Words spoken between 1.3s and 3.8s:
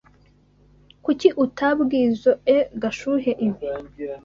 utabwizoe Gashuhe ibi?